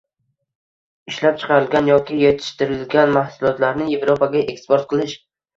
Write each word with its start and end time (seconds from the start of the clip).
Ishlab 1.11 1.35
chiqarilgan 1.43 1.91
yoki 1.91 2.17
yetishtirilgan 2.21 3.15
mahsulotlarni 3.19 3.91
Yevropaga 3.93 4.43
eksport 4.57 4.91
qilish. 4.97 5.19